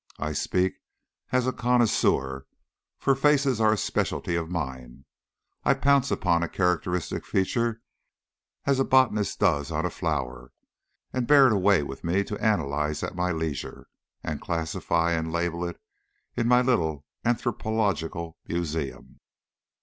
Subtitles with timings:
[0.17, 0.73] I speak
[1.31, 2.47] as a connoisseur,
[2.97, 5.05] for faces are a specialty of mine.
[5.63, 7.83] I pounce upon a characteristic feature
[8.65, 10.53] as a botanist does on a flower,
[11.13, 13.85] and bear it away with me to analyse at my leisure,
[14.23, 15.79] and classify and label it
[16.35, 19.19] in my little anthropological museum.